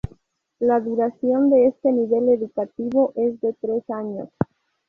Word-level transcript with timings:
La 0.59 0.79
duración 0.79 1.51
de 1.51 1.67
este 1.67 1.91
nivel 1.91 2.29
educativo 2.29 3.13
es 3.15 3.39
de 3.39 3.53
tres 3.61 3.87
años. 3.91 4.29